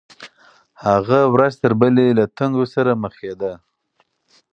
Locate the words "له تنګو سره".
2.19-2.91